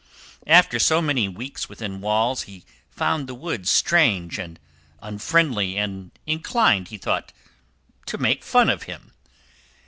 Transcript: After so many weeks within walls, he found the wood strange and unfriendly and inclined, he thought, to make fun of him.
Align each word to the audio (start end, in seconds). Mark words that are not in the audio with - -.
After 0.47 0.79
so 0.79 0.99
many 0.99 1.29
weeks 1.29 1.69
within 1.69 2.01
walls, 2.01 2.41
he 2.49 2.65
found 2.89 3.27
the 3.27 3.35
wood 3.35 3.67
strange 3.67 4.39
and 4.39 4.59
unfriendly 4.99 5.77
and 5.77 6.09
inclined, 6.25 6.87
he 6.87 6.97
thought, 6.97 7.31
to 8.07 8.17
make 8.17 8.43
fun 8.43 8.67
of 8.71 8.81
him. 8.89 9.13